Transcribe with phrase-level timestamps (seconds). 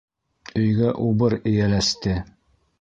[0.61, 2.19] Өйгә убыр эйәләсте.